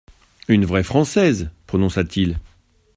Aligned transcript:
«Une 0.47 0.65
vraie 0.65 0.81
Française!» 0.83 1.51
prononça-t-il. 1.67 2.39